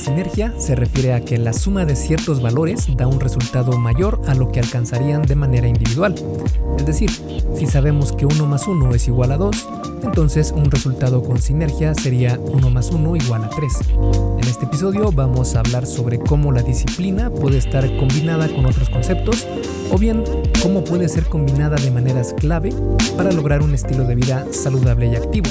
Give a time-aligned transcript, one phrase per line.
[0.00, 4.34] sinergia se refiere a que la suma de ciertos valores da un resultado mayor a
[4.34, 6.14] lo que alcanzarían de manera individual.
[6.78, 7.10] Es decir,
[7.54, 9.68] si sabemos que 1 más 1 es igual a 2,
[10.02, 13.72] entonces un resultado con sinergia sería 1 más 1 igual a 3.
[14.38, 18.88] En este episodio vamos a hablar sobre cómo la disciplina puede estar combinada con otros
[18.88, 19.46] conceptos
[19.92, 20.24] o bien
[20.62, 22.72] cómo puede ser combinada de maneras clave
[23.16, 25.50] para lograr un estilo de vida saludable y activo.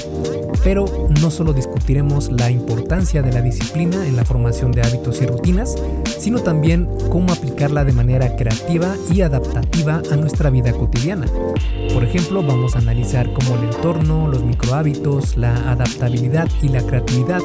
[0.64, 0.86] Pero
[1.22, 5.76] no solo discutiremos la importancia de la disciplina en la formación de hábitos y rutinas,
[6.18, 11.28] sino también cómo aplicarla de manera creativa y adaptativa a nuestra vida cotidiana.
[11.94, 17.42] Por ejemplo, vamos a analizar cómo el entorno, los microhábitos, la adaptabilidad y la creatividad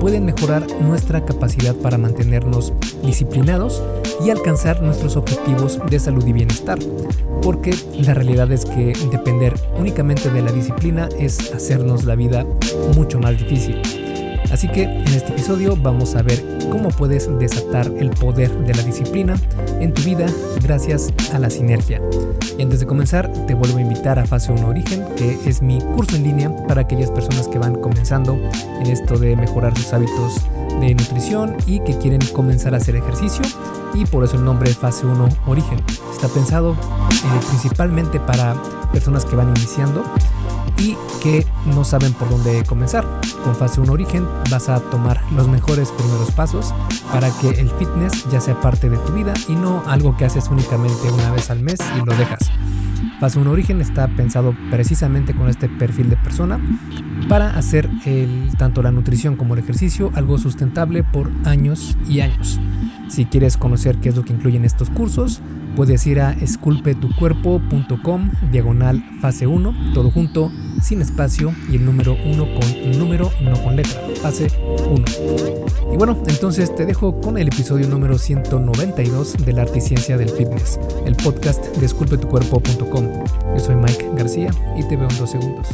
[0.00, 2.72] pueden mejorar nuestra capacidad para mantenernos
[3.04, 3.82] disciplinados
[4.24, 6.78] y alcanzar nuestros objetivos de salud y bienestar.
[7.42, 12.46] Porque la realidad es que depender únicamente de la disciplina es hacernos la vida
[12.94, 14.05] mucho más difícil.
[14.50, 18.82] Así que en este episodio vamos a ver cómo puedes desatar el poder de la
[18.82, 19.36] disciplina
[19.80, 20.26] en tu vida
[20.62, 22.00] gracias a la sinergia.
[22.58, 25.80] Y antes de comenzar, te vuelvo a invitar a Fase 1 Origen, que es mi
[25.80, 28.38] curso en línea para aquellas personas que van comenzando
[28.80, 30.40] en esto de mejorar sus hábitos
[30.80, 33.42] de nutrición y que quieren comenzar a hacer ejercicio
[33.94, 35.82] y por eso el nombre Fase 1 Origen.
[36.12, 38.54] Está pensado eh, principalmente para
[38.92, 40.04] personas que van iniciando
[40.78, 43.06] y que no saben por dónde comenzar.
[43.44, 46.74] Con fase 1 origen vas a tomar los mejores primeros pasos
[47.12, 50.48] para que el fitness ya sea parte de tu vida y no algo que haces
[50.50, 52.50] únicamente una vez al mes y lo dejas.
[53.20, 56.60] Fase 1 Origen está pensado precisamente con este perfil de persona
[57.28, 62.60] para hacer el, tanto la nutrición como el ejercicio algo sustentable por años y años.
[63.08, 65.40] Si quieres conocer qué es lo que incluyen estos cursos,
[65.76, 70.50] puedes ir a esculpetucuerpo.com diagonal fase 1, todo junto,
[70.86, 74.46] sin espacio y el número 1 con número, no con letra, fase
[74.88, 75.04] 1.
[75.92, 80.28] Y bueno, entonces te dejo con el episodio número 192 del arte y ciencia del
[80.28, 81.88] fitness, el podcast de.
[81.88, 85.66] Yo soy Mike García y te veo en dos segundos.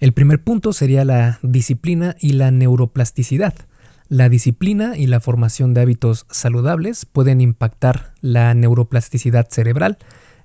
[0.00, 3.52] El primer punto sería la disciplina y la neuroplasticidad.
[4.10, 9.98] La disciplina y la formación de hábitos saludables pueden impactar la neuroplasticidad cerebral,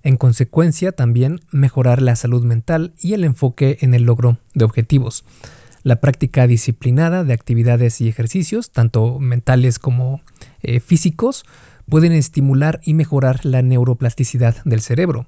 [0.03, 5.25] en consecuencia también mejorar la salud mental y el enfoque en el logro de objetivos.
[5.81, 10.21] La práctica disciplinada de actividades y ejercicios, tanto mentales como
[10.61, 11.43] eh, físicos,
[11.89, 15.25] pueden estimular y mejorar la neuroplasticidad del cerebro.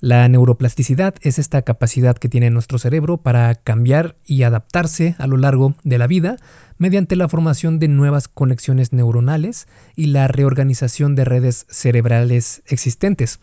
[0.00, 5.38] La neuroplasticidad es esta capacidad que tiene nuestro cerebro para cambiar y adaptarse a lo
[5.38, 6.36] largo de la vida
[6.76, 13.40] mediante la formación de nuevas conexiones neuronales y la reorganización de redes cerebrales existentes.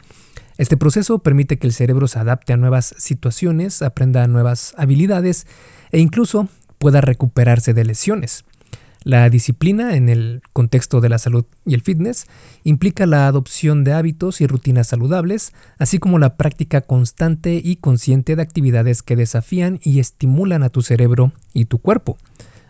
[0.59, 5.47] Este proceso permite que el cerebro se adapte a nuevas situaciones, aprenda nuevas habilidades
[5.91, 6.47] e incluso
[6.77, 8.45] pueda recuperarse de lesiones.
[9.03, 12.27] La disciplina en el contexto de la salud y el fitness
[12.63, 18.37] implica la adopción de hábitos y rutinas saludables, así como la práctica constante y consciente
[18.37, 22.17] de actividades que desafían y estimulan a tu cerebro y tu cuerpo.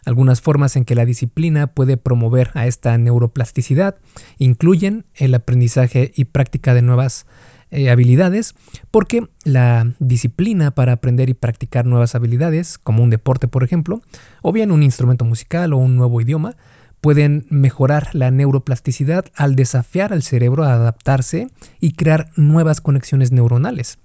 [0.06, 3.96] Algunas formas en que la disciplina puede promover a esta neuroplasticidad
[4.38, 7.26] incluyen el aprendizaje y práctica de nuevas
[7.74, 8.54] eh, habilidades,
[8.92, 14.02] porque la disciplina para aprender y practicar nuevas habilidades, como un deporte por ejemplo,
[14.44, 16.56] o bien un instrumento musical o un nuevo idioma,
[17.02, 21.50] pueden mejorar la neuroplasticidad al desafiar al cerebro a adaptarse
[21.82, 23.98] y crear nuevas conexiones neuronales.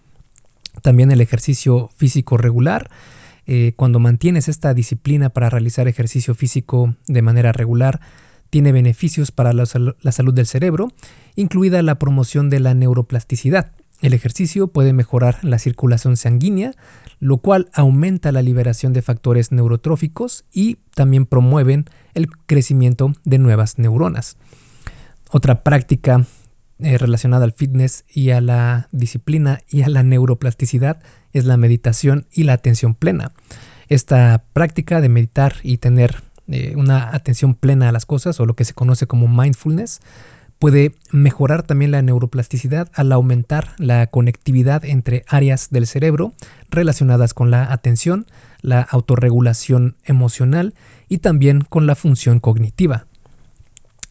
[0.81, 2.89] También el ejercicio físico regular,
[3.47, 8.00] eh, cuando mantienes esta disciplina para realizar ejercicio físico de manera regular,
[8.50, 10.92] tiene beneficios para la, salud del cerebro,
[11.36, 13.72] incluida la promoción de la neuroplasticidad.
[14.00, 16.72] El ejercicio puede mejorar la circulación sanguínea,
[17.19, 23.78] lo cual aumenta la liberación de factores neurotróficos y también promueven el crecimiento de nuevas
[23.78, 24.37] neuronas.
[25.31, 26.26] Otra práctica
[26.78, 31.00] eh, relacionada al fitness y a la disciplina y a la neuroplasticidad
[31.32, 33.32] es la meditación y la atención plena.
[33.88, 38.55] Esta práctica de meditar y tener eh, una atención plena a las cosas o lo
[38.55, 40.00] que se conoce como mindfulness,
[40.59, 46.33] puede mejorar también la neuroplasticidad al aumentar la conectividad entre áreas del cerebro
[46.71, 48.27] relacionadas con la atención,
[48.61, 50.75] la autorregulación emocional
[51.09, 53.06] y también con la función cognitiva.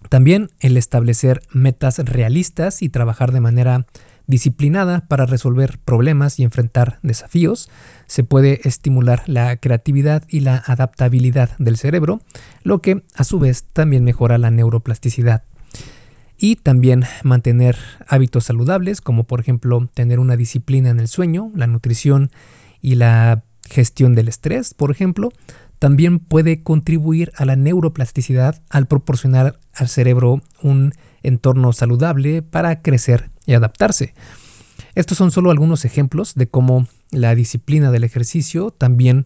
[0.09, 3.85] También el establecer metas realistas y trabajar de manera
[4.27, 7.69] disciplinada para resolver problemas y enfrentar desafíos,
[8.05, 12.21] se puede estimular la creatividad y la adaptabilidad del cerebro,
[12.63, 15.43] lo que a su vez también mejora la neuroplasticidad.
[16.39, 17.75] y también mantener
[18.07, 22.29] hábitos saludables, como por ejemplo tener una disciplina en el sueño, la nutrición
[22.79, 25.31] y la gestión del estrés, por ejemplo,
[25.79, 30.93] también puede contribuir a la neuroplasticidad al proporcionar al cerebro un
[31.23, 34.13] entorno saludable para crecer y adaptarse.
[34.93, 39.25] Estos son solo algunos ejemplos de cómo la disciplina del ejercicio también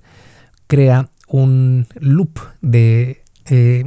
[0.68, 3.83] crea un loop de eh,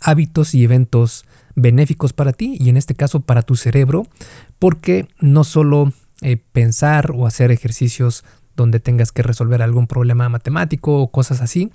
[0.00, 1.24] hábitos y eventos
[1.54, 4.06] benéficos para ti y en este caso para tu cerebro,
[4.58, 5.92] porque no solo
[6.22, 8.24] eh, pensar o hacer ejercicios
[8.56, 11.70] donde tengas que resolver algún problema matemático o cosas así,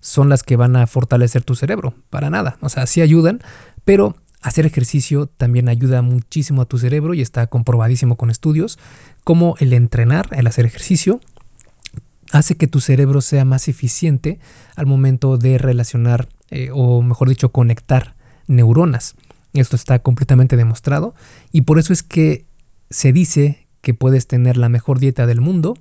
[0.00, 3.40] son las que van a fortalecer tu cerebro, para nada, o sea, sí ayudan,
[3.84, 8.78] pero hacer ejercicio también ayuda muchísimo a tu cerebro y está comprobadísimo con estudios,
[9.24, 11.20] como el entrenar, el hacer ejercicio,
[12.32, 14.38] hace que tu cerebro sea más eficiente
[14.76, 18.14] al momento de relacionar, eh, o mejor dicho, conectar
[18.46, 19.16] neuronas.
[19.54, 21.14] Esto está completamente demostrado
[21.52, 22.44] y por eso es que
[22.90, 25.74] se dice que puedes tener la mejor dieta del mundo,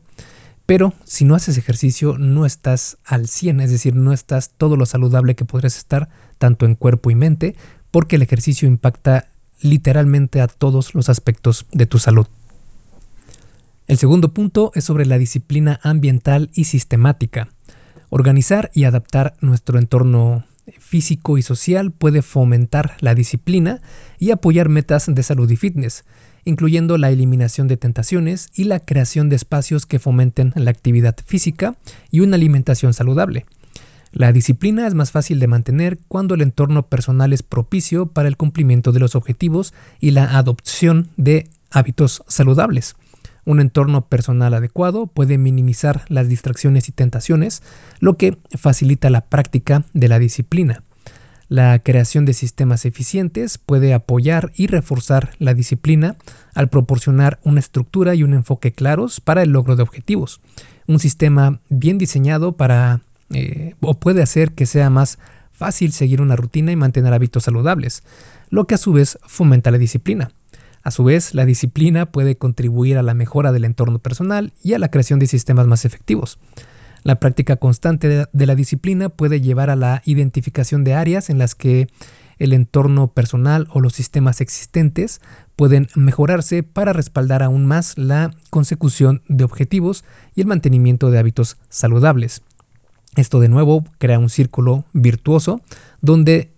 [0.65, 4.85] pero si no haces ejercicio no estás al 100, es decir, no estás todo lo
[4.85, 7.55] saludable que podrías estar, tanto en cuerpo y mente,
[7.91, 9.27] porque el ejercicio impacta
[9.61, 12.27] literalmente a todos los aspectos de tu salud.
[13.87, 17.49] El segundo punto es sobre la disciplina ambiental y sistemática.
[18.09, 20.45] Organizar y adaptar nuestro entorno
[20.79, 23.81] físico y social puede fomentar la disciplina
[24.19, 26.03] y apoyar metas de salud y fitness,
[26.43, 31.77] incluyendo la eliminación de tentaciones y la creación de espacios que fomenten la actividad física
[32.11, 33.45] y una alimentación saludable.
[34.11, 38.37] La disciplina es más fácil de mantener cuando el entorno personal es propicio para el
[38.37, 42.95] cumplimiento de los objetivos y la adopción de hábitos saludables.
[43.45, 47.63] Un entorno personal adecuado puede minimizar las distracciones y tentaciones,
[47.99, 50.83] lo que facilita la práctica de la disciplina.
[51.49, 56.17] La creación de sistemas eficientes puede apoyar y reforzar la disciplina
[56.53, 60.41] al proporcionar una estructura y un enfoque claros para el logro de objetivos.
[60.87, 63.01] Un sistema bien diseñado para
[63.33, 65.19] eh, o puede hacer que sea más
[65.51, 68.03] fácil seguir una rutina y mantener hábitos saludables,
[68.49, 70.31] lo que a su vez fomenta la disciplina.
[70.83, 74.79] A su vez, la disciplina puede contribuir a la mejora del entorno personal y a
[74.79, 76.39] la creación de sistemas más efectivos.
[77.03, 81.55] La práctica constante de la disciplina puede llevar a la identificación de áreas en las
[81.55, 81.87] que
[82.37, 85.21] el entorno personal o los sistemas existentes
[85.55, 91.57] pueden mejorarse para respaldar aún más la consecución de objetivos y el mantenimiento de hábitos
[91.69, 92.43] saludables.
[93.17, 95.59] Esto de nuevo crea un círculo virtuoso
[96.01, 96.53] donde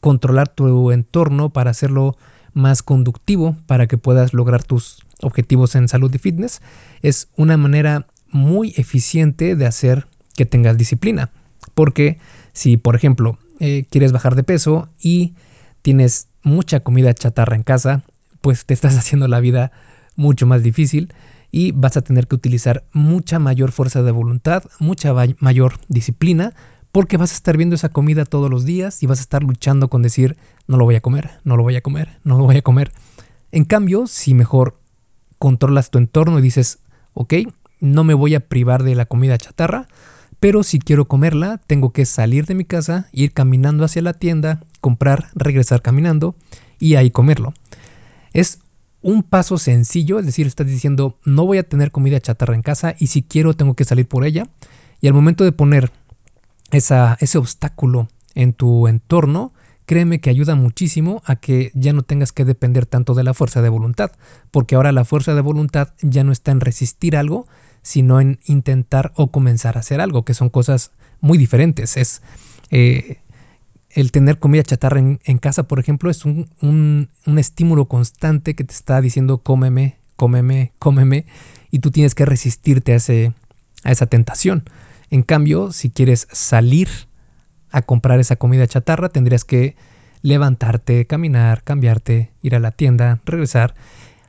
[0.00, 2.16] controlar tu entorno para hacerlo
[2.54, 6.62] más conductivo para que puedas lograr tus objetivos en salud y fitness,
[7.02, 10.06] es una manera muy eficiente de hacer
[10.36, 11.30] que tengas disciplina.
[11.74, 12.18] Porque
[12.52, 15.34] si, por ejemplo, eh, quieres bajar de peso y
[15.82, 18.02] tienes mucha comida chatarra en casa,
[18.40, 19.72] pues te estás haciendo la vida
[20.14, 21.12] mucho más difícil
[21.50, 26.54] y vas a tener que utilizar mucha mayor fuerza de voluntad, mucha mayor disciplina
[26.92, 29.88] porque vas a estar viendo esa comida todos los días y vas a estar luchando
[29.88, 30.36] con decir,
[30.66, 32.92] no lo voy a comer, no lo voy a comer, no lo voy a comer.
[33.52, 34.78] En cambio, si mejor
[35.38, 36.78] controlas tu entorno y dices,
[37.14, 37.34] ok,
[37.80, 39.86] no me voy a privar de la comida chatarra,
[40.40, 44.60] pero si quiero comerla, tengo que salir de mi casa, ir caminando hacia la tienda,
[44.80, 46.36] comprar, regresar caminando
[46.78, 47.54] y ahí comerlo.
[48.32, 48.60] Es
[49.00, 52.94] un paso sencillo, es decir, estás diciendo, no voy a tener comida chatarra en casa
[52.98, 54.48] y si quiero tengo que salir por ella.
[55.00, 55.92] Y al momento de poner
[56.70, 59.52] ese obstáculo en tu entorno,
[59.86, 63.62] créeme que ayuda muchísimo a que ya no tengas que depender tanto de la fuerza
[63.62, 64.12] de voluntad,
[64.50, 67.46] porque ahora la fuerza de voluntad ya no está en resistir algo,
[67.82, 71.96] sino en intentar o comenzar a hacer algo, que son cosas muy diferentes.
[71.96, 72.20] Es
[72.70, 73.18] eh,
[73.90, 78.74] el tener comida chatarra en, casa, por ejemplo, es un, un, estímulo constante que te
[78.74, 81.24] está diciendo cómeme, cómeme, cómeme,
[81.70, 83.32] y tú tienes que resistirte a, ese,
[83.84, 84.64] a esa tentación.
[85.10, 86.88] En cambio, si quieres salir
[87.70, 89.76] a comprar esa comida chatarra, tendrías que
[90.22, 93.74] levantarte, caminar, cambiarte, ir a la tienda, regresar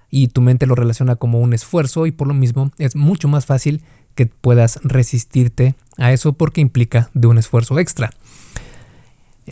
[0.10, 3.46] y tu mente lo relaciona como un esfuerzo y por lo mismo es mucho más
[3.46, 3.82] fácil
[4.16, 8.12] que puedas resistirte a eso porque implica de un esfuerzo extra.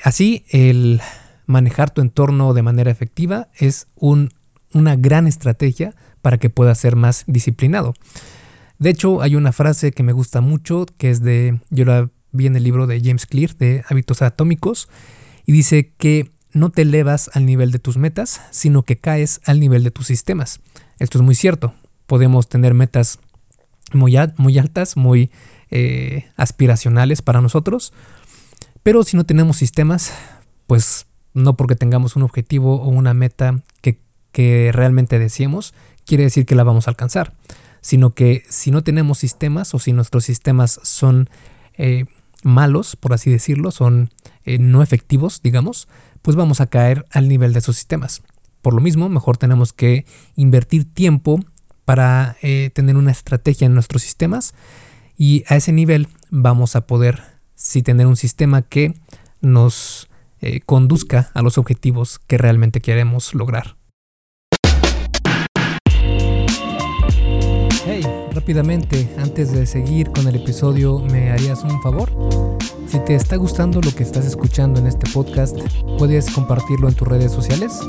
[0.04, 1.02] Así, el
[1.46, 7.24] manejar tu entorno de manera efectiva es una gran estrategia para que puedas ser más
[7.28, 7.94] disciplinado.
[8.80, 12.46] De hecho, hay una frase que me gusta mucho, que es de, yo la vi
[12.46, 14.88] en el libro de James Clear, de Hábitos Atómicos,
[15.46, 19.60] y dice que no te elevas al nivel de tus metas, sino que caes al
[19.60, 20.60] nivel de tus sistemas.
[21.00, 21.74] Esto es muy cierto.
[22.06, 23.20] Podemos tener metas
[23.94, 25.32] muy, altas, muy
[25.72, 27.94] eh, aspiracionales para nosotros,
[28.88, 30.14] pero si no tenemos sistemas,
[30.66, 35.74] pues No porque tengamos un objetivo o una meta que, realmente deseemos,
[36.06, 37.34] quiere decir que la vamos a alcanzar,
[37.82, 41.30] sino que si no tenemos sistemas o si nuestros sistemas son
[41.74, 42.06] eh,
[42.44, 44.10] malos, por así decirlo, son
[44.46, 45.90] eh, no efectivos, digamos,
[46.22, 48.22] pues vamos a caer al nivel de esos sistemas.
[48.62, 50.06] Por lo mismo, mejor tenemos que
[50.38, 51.42] invertir tiempo
[51.84, 54.54] para eh, tener una estrategia en nuestros sistemas
[55.18, 57.22] y a ese nivel vamos a poder,
[57.68, 58.94] si tener un sistema que
[59.42, 60.08] nos
[60.40, 63.76] eh, conduzca a los objetivos que realmente queremos lograr.
[67.86, 72.10] Hey, rápidamente, antes de seguir con el episodio, ¿me harías un favor?
[72.88, 75.58] Si te está gustando lo que estás escuchando en este podcast,
[75.98, 77.82] puedes compartirlo en tus redes sociales.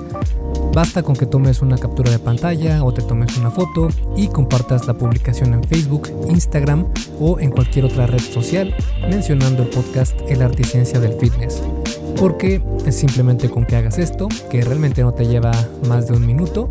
[0.79, 4.87] Basta con que tomes una captura de pantalla o te tomes una foto y compartas
[4.87, 6.87] la publicación en Facebook, Instagram
[7.19, 8.73] o en cualquier otra red social
[9.11, 11.65] mencionando el podcast El Arte y Ciencia del Fitness.
[12.17, 15.51] Porque simplemente con que hagas esto, que realmente no te lleva
[15.89, 16.71] más de un minuto,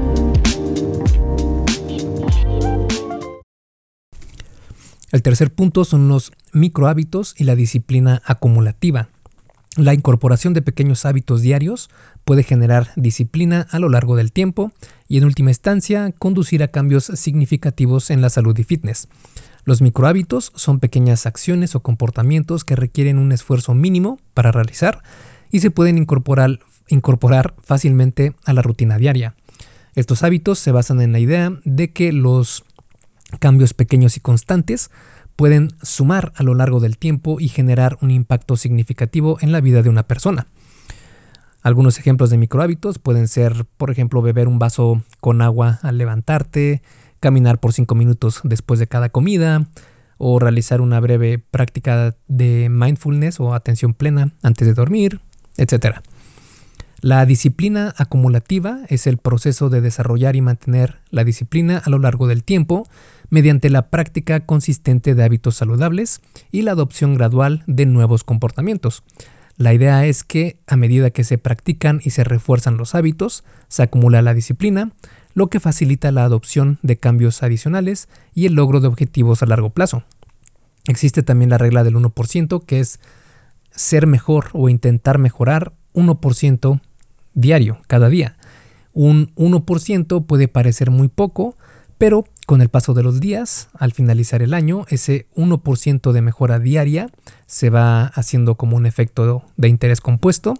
[5.11, 9.09] El tercer punto son los microhábitos y la disciplina acumulativa.
[9.77, 11.89] La incorporación de pequeños hábitos diarios
[12.25, 14.71] puede generar disciplina a lo largo del tiempo
[15.07, 19.07] y en última instancia conducir a cambios significativos en la salud y fitness.
[19.63, 25.03] Los microhábitos son pequeñas acciones o comportamientos que requieren un esfuerzo mínimo para realizar
[25.51, 29.35] y se pueden incorporar, incorporar fácilmente a la rutina diaria.
[29.93, 32.63] Estos hábitos se basan en la idea de que los
[33.39, 34.91] Cambios pequeños y constantes
[35.35, 39.81] pueden sumar a lo largo del tiempo y generar un impacto significativo en la vida
[39.81, 40.47] de una persona.
[41.63, 46.81] Algunos ejemplos de microhábitos pueden ser, por ejemplo, beber un vaso con agua al levantarte,
[47.19, 49.67] caminar por 5 minutos después de cada comida,
[50.23, 55.19] o realizar una breve práctica de mindfulness o atención plena antes de dormir,
[55.57, 55.97] etc.
[57.01, 62.27] La disciplina acumulativa es el proceso de desarrollar y mantener la disciplina a lo largo
[62.27, 62.87] del tiempo
[63.31, 66.21] mediante la práctica consistente de hábitos saludables
[66.51, 69.03] y la adopción gradual de nuevos comportamientos.
[69.57, 73.83] La idea es que a medida que se practican y se refuerzan los hábitos, se
[73.83, 74.91] acumula la disciplina,
[75.33, 79.69] lo que facilita la adopción de cambios adicionales y el logro de objetivos a largo
[79.69, 80.03] plazo.
[80.87, 82.99] Existe también la regla del 1%, que es
[83.71, 86.81] ser mejor o intentar mejorar 1%
[87.33, 88.35] diario, cada día.
[88.93, 91.55] Un 1% puede parecer muy poco,
[91.97, 96.59] pero con el paso de los días, al finalizar el año, ese 1% de mejora
[96.59, 97.09] diaria
[97.45, 100.55] se va haciendo como un efecto de interés compuesto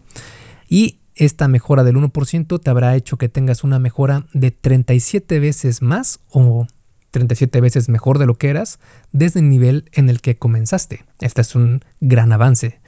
[0.69, 5.81] y esta mejora del 1% te habrá hecho que tengas una mejora de 37 veces
[5.81, 6.65] más o
[7.11, 8.79] 37 veces mejor de lo que eras
[9.11, 11.03] desde el nivel en el que comenzaste.
[11.19, 12.79] Este es un gran avance.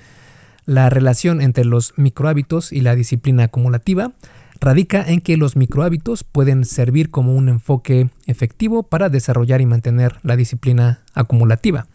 [0.64, 4.14] La relación entre los microhábitos y la disciplina acumulativa
[4.60, 10.18] radica en que los microhábitos pueden servir como un enfoque efectivo para desarrollar y mantener
[10.24, 11.88] la disciplina acumulativa.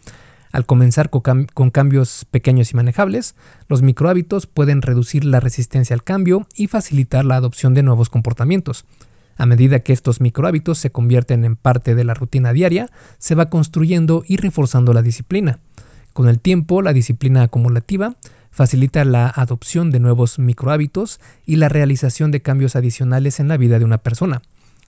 [0.51, 3.35] Al comenzar con, cambios pequeños y manejables,
[3.69, 8.87] los microhábitos pueden reducir la resistencia al cambio y facilitar la adopción de nuevos comportamientos.
[9.37, 13.51] A medida que estos microhábitos se convierten en parte de la rutina diaria, se va
[13.51, 15.61] construyendo y reforzando la disciplina.
[16.19, 18.17] Con el tiempo, la disciplina acumulativa
[18.51, 23.79] facilita la adopción de nuevos microhábitos y la realización de cambios adicionales en la vida
[23.79, 24.43] de una persona.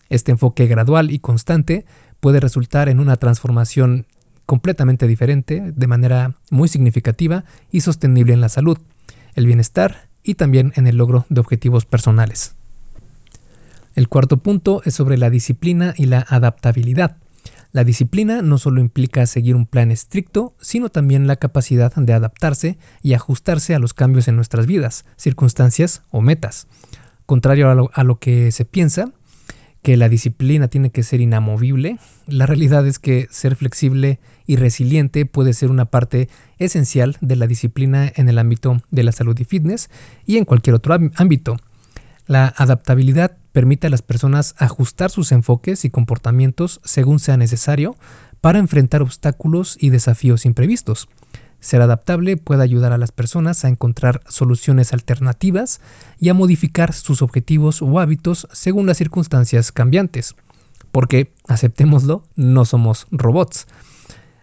[0.08, 1.84] Este enfoque gradual y constante
[2.18, 4.06] puede resultar en una transformación
[4.44, 8.78] completamente diferente, de manera muy significativa y sostenible en la salud,
[9.36, 12.56] el bienestar y también en el logro de objetivos personales.
[13.94, 17.18] El cuarto punto es sobre la disciplina y la adaptabilidad.
[17.72, 22.78] La disciplina no solo implica seguir un plan estricto, sino también la capacidad de adaptarse
[23.02, 26.66] y ajustarse a los cambios en nuestras vidas, circunstancias o metas.
[27.26, 29.12] Contrario a lo, que se piensa,
[29.82, 35.24] que la disciplina tiene que ser inamovible, la realidad es que ser flexible y resiliente
[35.24, 39.44] puede ser una parte esencial de la disciplina en el ámbito de la salud y
[39.44, 39.90] fitness
[40.26, 41.56] y en cualquier otro ámbito.
[42.26, 47.96] La adaptabilidad permite a las personas ajustar sus enfoques y comportamientos según sea necesario
[48.40, 51.08] para enfrentar obstáculos y desafíos imprevistos.
[51.60, 55.80] Ser adaptable puede ayudar a las personas a encontrar soluciones alternativas
[56.18, 60.34] y a modificar sus objetivos o hábitos según las circunstancias cambiantes.
[60.92, 63.68] porque, aceptémoslo, no somos robots.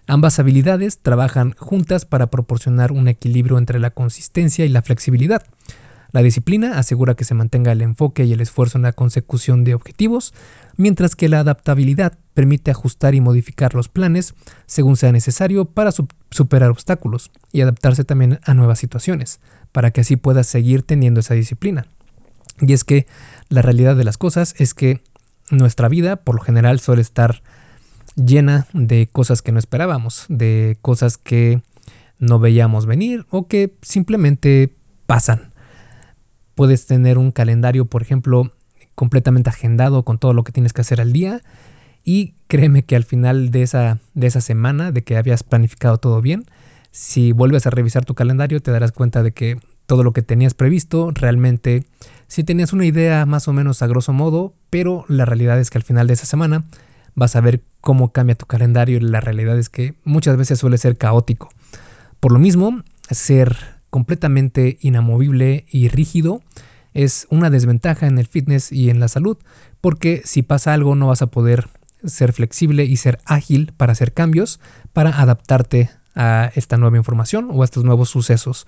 [0.08, 5.44] Ambas habilidades trabajan juntas para proporcionar un equilibrio entre la consistencia y la flexibilidad.
[6.12, 9.74] La disciplina asegura que se mantenga el enfoque y el esfuerzo en la consecución de
[9.74, 10.34] objetivos,
[10.78, 14.34] mientras que la adaptabilidad permite ajustar y modificar los planes
[14.66, 15.92] según sea necesario para
[16.32, 19.40] superar obstáculos y adaptarse también a nuevas situaciones,
[19.72, 21.88] para que así puedas seguir teniendo esa disciplina.
[22.62, 23.06] Y es que
[23.50, 25.02] la realidad de las cosas es que
[25.52, 27.42] nuestra vida por lo general suele estar
[28.16, 31.62] llena de cosas que no esperábamos, de cosas que
[32.20, 34.74] no veíamos venir o que simplemente
[35.06, 35.52] pasan.
[36.58, 38.52] Puedes tener un calendario, por ejemplo,
[38.96, 41.44] completamente agendado con todo lo que tienes que hacer al día
[42.04, 46.20] y créeme que al final de esa, de esa semana, de que habías planificado todo
[46.20, 46.46] bien,
[46.90, 50.56] si vuelves a revisar tu calendario te darás cuenta de que todo lo que tenías
[50.56, 51.86] previsto realmente
[52.28, 55.78] si tenías una idea más o menos a grosso modo, pero la realidad es que
[55.78, 56.64] al final de esa semana
[57.14, 60.80] vas a ver cómo cambia tu calendario y la realidad es que muchas veces suele
[60.80, 61.50] ser caótico.
[62.20, 66.44] Por lo mismo, ser completamente inamovible y rígido
[66.94, 69.38] es una desventaja en el fitness y en la salud,
[69.82, 71.68] porque si pasa algo no vas a poder
[72.06, 74.60] ser flexible y ser ágil para hacer cambios,
[74.94, 78.68] para adaptarte a esta nueva información o a estos nuevos sucesos.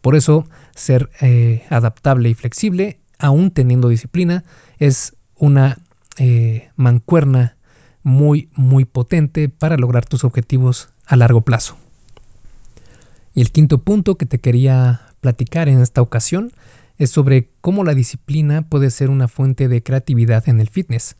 [0.00, 4.42] Por eso, ser eh, adaptable y flexible, aún teniendo disciplina,
[4.78, 5.76] es una
[6.16, 7.58] eh, mancuerna
[8.02, 11.81] muy, muy potente para lograr tus objetivos a largo plazo.
[13.34, 16.52] Y el quinto punto que te quería platicar en esta ocasión
[16.98, 21.16] es sobre cómo la disciplina puede ser una fuente de creatividad en el fitness.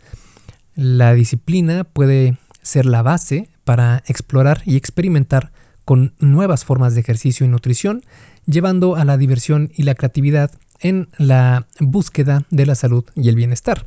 [0.75, 5.53] La disciplina puede ser la base para explorar y experimentar
[5.85, 8.03] con nuevas formas de ejercicio y nutrición,
[8.47, 10.51] llevando a la diversión y la creatividad
[10.81, 13.87] en la búsqueda de la salud y el bienestar.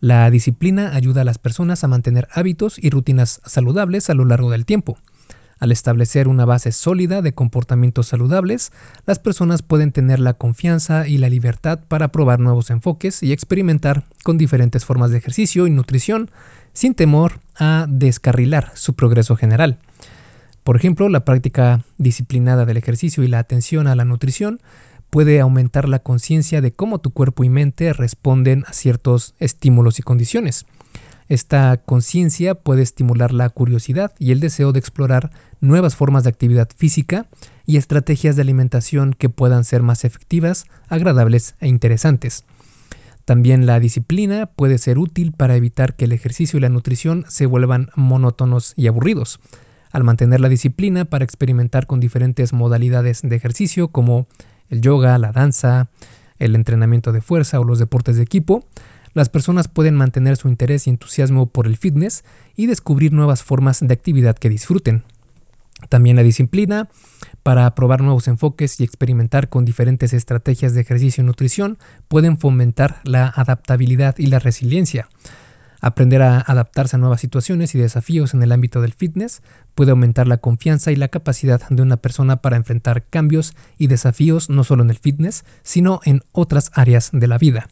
[0.00, 4.50] La disciplina ayuda a las personas a mantener hábitos y rutinas saludables a lo largo
[4.50, 4.98] del tiempo.
[5.60, 8.72] Al establecer una base sólida de comportamientos saludables,
[9.04, 14.04] las personas pueden tener la confianza y la libertad para probar nuevos enfoques y experimentar
[14.24, 16.30] con diferentes formas de ejercicio y nutrición
[16.72, 19.78] sin temor a descarrilar su progreso general.
[20.64, 24.60] Por ejemplo, la práctica disciplinada del ejercicio y la atención a la nutrición
[25.10, 30.02] puede aumentar la conciencia de cómo tu cuerpo y mente responden a ciertos estímulos y
[30.02, 30.64] condiciones.
[31.30, 36.68] Esta conciencia puede estimular la curiosidad y el deseo de explorar nuevas formas de actividad
[36.76, 37.26] física
[37.64, 42.42] y estrategias de alimentación que puedan ser más efectivas, agradables e interesantes.
[43.26, 47.46] También la disciplina puede ser útil para evitar que el ejercicio y la nutrición se
[47.46, 49.38] vuelvan monótonos y aburridos.
[49.92, 54.26] Al mantener la disciplina para experimentar con diferentes modalidades de ejercicio como
[54.68, 55.90] el yoga, la danza,
[56.40, 58.64] el entrenamiento de fuerza o los deportes de equipo,
[59.12, 62.24] las personas pueden mantener su interés y entusiasmo por el fitness
[62.56, 65.04] y descubrir nuevas formas de actividad que disfruten.
[65.88, 66.88] También la disciplina
[67.42, 73.00] para probar nuevos enfoques y experimentar con diferentes estrategias de ejercicio y nutrición pueden fomentar
[73.04, 75.08] la adaptabilidad y la resiliencia.
[75.80, 79.40] Aprender a adaptarse a nuevas situaciones y desafíos en el ámbito del fitness
[79.74, 84.50] puede aumentar la confianza y la capacidad de una persona para enfrentar cambios y desafíos
[84.50, 87.68] no solo en el fitness, sino en otras áreas de la vida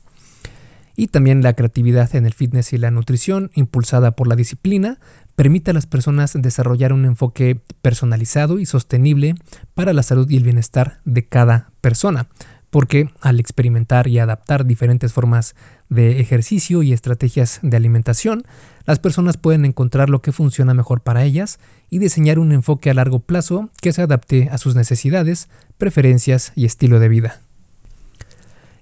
[0.98, 4.98] y también la creatividad en el fitness y la nutrición, impulsada por la disciplina,
[5.36, 9.36] permite a las personas desarrollar un enfoque personalizado y sostenible
[9.74, 12.26] para la salud y el bienestar de cada persona,
[12.70, 15.54] porque al experimentar y adaptar diferentes formas
[15.88, 18.42] de ejercicio y estrategias de alimentación,
[18.84, 22.94] las personas pueden encontrar lo que funciona mejor para ellas y diseñar un enfoque a
[22.94, 27.40] largo plazo que se adapte a sus necesidades, preferencias y estilo de vida.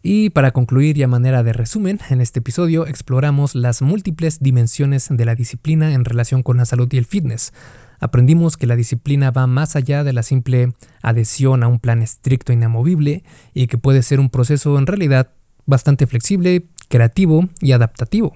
[0.08, 5.08] Y para concluir y a manera de resumen, en este episodio exploramos las múltiples dimensiones
[5.10, 7.52] de la disciplina en relación con la salud y el fitness.
[7.98, 12.52] Aprendimos que la disciplina va más allá de la simple adhesión a un plan estricto
[12.52, 15.32] e inamovible y que puede ser un proceso en realidad
[15.64, 18.32] bastante flexible, creativo y adaptativo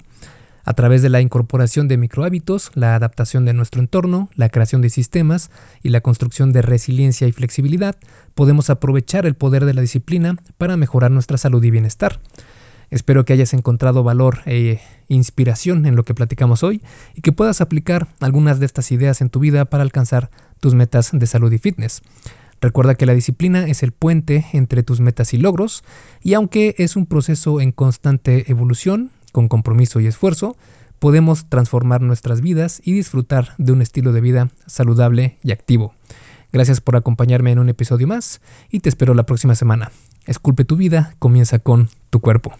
[0.64, 4.90] a través de la incorporación de microhábitos, la adaptación de nuestro entorno, la creación de
[4.90, 5.50] sistemas
[5.82, 7.96] y la construcción de resiliencia y flexibilidad,
[8.34, 12.20] podemos aprovechar el poder de la disciplina para mejorar nuestra salud y bienestar.
[12.90, 16.82] Espero que hayas encontrado valor e inspiración en lo que platicamos hoy
[17.14, 21.10] y que puedas aplicar algunas de estas ideas en tu vida para alcanzar tus metas
[21.12, 22.02] de salud y fitness.
[22.60, 25.82] Recuerda que la disciplina es el puente entre tus metas y logros,
[26.22, 30.56] y aunque es un proceso en constante evolución, con compromiso y esfuerzo,
[30.98, 35.94] podemos transformar nuestras vidas y disfrutar de un estilo de vida saludable y activo.
[36.52, 38.40] Gracias por acompañarme en un episodio más
[38.70, 39.92] y te espero la próxima semana.
[40.26, 42.52] Esculpe tu vida, comienza con tu cuerpo.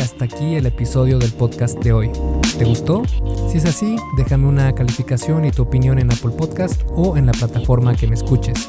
[0.00, 2.10] hasta aquí el episodio del podcast de hoy.
[2.58, 3.02] ¿Te gustó?
[3.50, 7.32] Si es así, déjame una calificación y tu opinión en Apple Podcast o en la
[7.32, 8.68] plataforma que me escuches.